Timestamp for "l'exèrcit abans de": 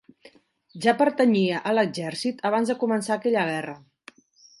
1.79-2.77